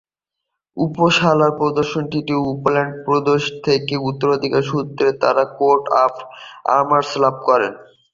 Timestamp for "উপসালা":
0.77-1.47